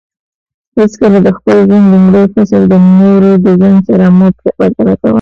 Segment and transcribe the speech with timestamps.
[0.77, 4.27] حیڅکله د خپل ژوند لومړی فصل د نورو د ژوند سره مه
[4.57, 5.09] پرتله کوه